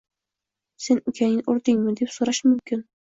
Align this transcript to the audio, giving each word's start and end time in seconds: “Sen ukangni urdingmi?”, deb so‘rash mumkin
“Sen 0.85 1.01
ukangni 1.11 1.45
urdingmi?”, 1.53 1.93
deb 2.01 2.15
so‘rash 2.17 2.41
mumkin 2.49 2.83